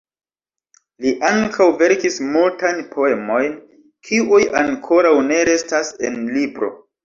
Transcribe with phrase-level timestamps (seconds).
[1.03, 3.55] Li ankaŭ verkis multajn poemojn
[4.11, 6.77] kiuj ankoraŭ ne restas en libro.